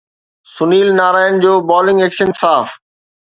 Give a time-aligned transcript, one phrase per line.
[0.53, 2.75] سنيل نارائن جو bowling action صاف